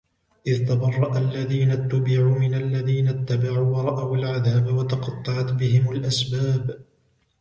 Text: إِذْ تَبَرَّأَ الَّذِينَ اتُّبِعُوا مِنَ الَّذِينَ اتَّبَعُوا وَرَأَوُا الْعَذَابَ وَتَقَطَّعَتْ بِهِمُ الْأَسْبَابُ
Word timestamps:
إِذْ 0.47 0.67
تَبَرَّأَ 0.69 1.17
الَّذِينَ 1.17 1.71
اتُّبِعُوا 1.71 2.39
مِنَ 2.39 2.53
الَّذِينَ 2.53 3.07
اتَّبَعُوا 3.07 3.77
وَرَأَوُا 3.77 4.17
الْعَذَابَ 4.17 4.73
وَتَقَطَّعَتْ 4.75 5.53
بِهِمُ 5.53 5.91
الْأَسْبَابُ 5.91 6.81